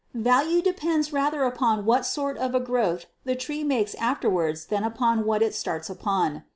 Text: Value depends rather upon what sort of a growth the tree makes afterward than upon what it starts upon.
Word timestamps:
Value 0.15 0.63
depends 0.63 1.13
rather 1.13 1.43
upon 1.43 1.85
what 1.85 2.07
sort 2.07 2.35
of 2.39 2.55
a 2.55 2.59
growth 2.59 3.05
the 3.23 3.35
tree 3.35 3.63
makes 3.63 3.93
afterward 3.93 4.57
than 4.69 4.83
upon 4.83 5.25
what 5.25 5.43
it 5.43 5.53
starts 5.53 5.91
upon. 5.91 6.43